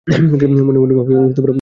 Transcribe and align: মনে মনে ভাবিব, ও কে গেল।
মনে 0.07 0.79
মনে 0.79 0.93
ভাবিব, 0.95 1.17
ও 1.17 1.27
কে 1.27 1.33
গেল। 1.37 1.49